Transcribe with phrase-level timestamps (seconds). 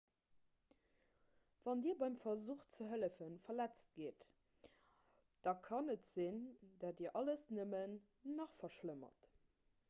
[1.63, 4.25] wann dir beim versuch ze hëllefen verletzt gitt
[5.43, 6.41] da kann et sinn
[6.85, 7.95] datt dir alles nëmmen
[8.41, 9.31] nach verschlëmmert